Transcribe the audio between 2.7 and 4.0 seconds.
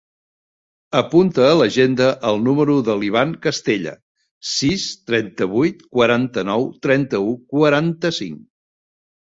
de l'Ivan Castella: